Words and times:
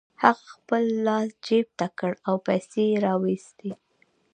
هغه 0.23 0.43
خپل 0.53 0.83
لاس 1.05 1.27
جيب 1.45 1.67
ته 1.79 1.87
کړ 1.99 2.11
او 2.27 2.35
پيسې 2.47 2.81
يې 2.89 2.97
را 3.05 3.13
و 3.19 3.23
ايستې. 3.31 3.71